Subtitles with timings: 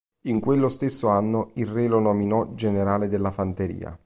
[0.21, 3.95] In quello stesso anno il re lo nominò generale della fanteria.